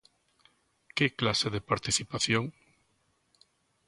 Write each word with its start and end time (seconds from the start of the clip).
¿Que 0.95 1.05
clase 1.19 1.47
de 1.55 1.65
participación? 1.69 2.43